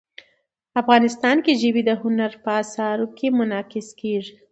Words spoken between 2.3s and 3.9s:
په اثار کې منعکس